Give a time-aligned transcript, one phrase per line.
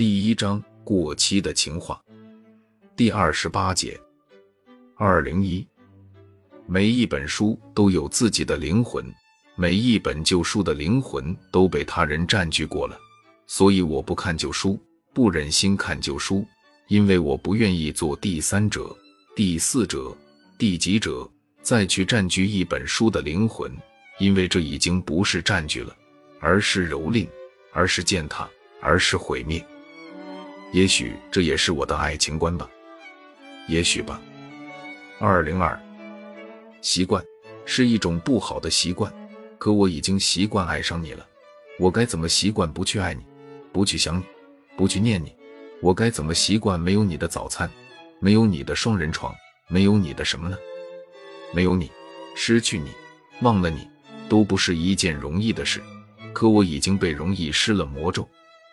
[0.00, 2.00] 第一章过期的情话，
[2.96, 4.00] 第二十八节。
[4.96, 5.68] 二零一，
[6.66, 9.04] 每一本书都有自己的灵魂，
[9.56, 12.98] 每一本旧书的灵魂都被他人占据过了，
[13.46, 14.80] 所以我不看旧书，
[15.12, 16.46] 不忍心看旧书，
[16.88, 18.96] 因为我不愿意做第三者、
[19.36, 20.16] 第四者、
[20.56, 21.30] 第几者，
[21.60, 23.70] 再去占据一本书的灵魂，
[24.18, 25.94] 因为这已经不是占据了，
[26.40, 27.28] 而是蹂躏，
[27.70, 28.48] 而是践踏，
[28.80, 29.62] 而是毁灭。
[30.72, 32.68] 也许这也是我的爱情观吧，
[33.66, 34.20] 也许吧。
[35.18, 35.78] 二零二，
[36.80, 37.24] 习惯
[37.64, 39.12] 是一种不好的习惯，
[39.58, 41.26] 可我已经习惯爱上你了。
[41.78, 43.22] 我该怎么习惯不去爱你，
[43.72, 44.24] 不去想你，
[44.76, 45.34] 不去念你？
[45.82, 47.68] 我该怎么习惯没有你的早餐，
[48.20, 49.34] 没有你的双人床，
[49.66, 50.56] 没有你的什么呢？
[51.52, 51.90] 没有你，
[52.36, 52.90] 失去你，
[53.40, 53.88] 忘了你，
[54.28, 55.82] 都不是一件容易的事。
[56.32, 58.28] 可我已经被容易施了魔咒，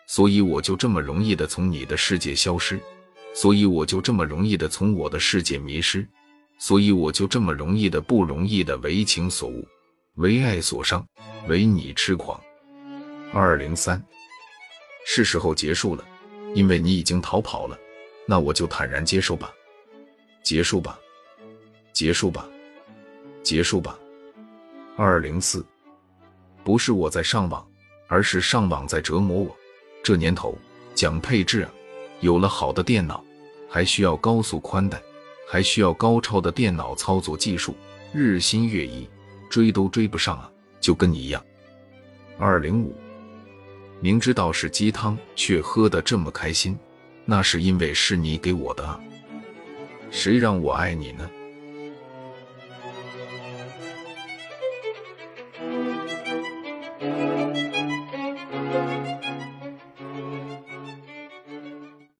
[0.08, 2.80] 所以我就这么容易的从你的世界消失，
[3.34, 6.04] 所以我就这么容易的从我的世界迷失。
[6.58, 9.64] 所以我就这么容易的、不容易的为情所误，
[10.14, 11.06] 为爱所伤，
[11.46, 12.40] 为你痴狂。
[13.32, 14.02] 二零三，
[15.06, 16.04] 是时候结束了，
[16.54, 17.78] 因为你已经逃跑了，
[18.26, 19.52] 那我就坦然接受吧，
[20.42, 20.98] 结束吧，
[21.92, 22.48] 结束吧，
[23.44, 23.96] 结束吧。
[24.96, 25.64] 二零四，
[26.64, 27.64] 不是我在上网，
[28.08, 29.56] 而是上网在折磨我。
[30.02, 30.56] 这年头
[30.94, 31.70] 讲配置啊，
[32.20, 33.24] 有了好的电脑，
[33.68, 35.00] 还需要高速宽带。
[35.50, 37.74] 还需要高超的电脑操作技术，
[38.12, 39.08] 日新月异，
[39.48, 40.52] 追都追不上啊！
[40.78, 41.42] 就跟你一样。
[42.36, 42.94] 二零五，
[43.98, 46.78] 明知道是鸡汤，却喝得这么开心，
[47.24, 49.00] 那是因为是你给我的啊！
[50.10, 51.30] 谁让我爱你呢？